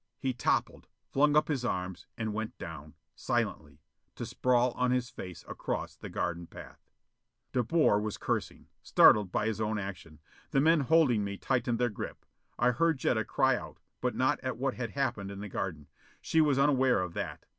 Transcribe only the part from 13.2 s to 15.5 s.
cry out, but not at what had happened in the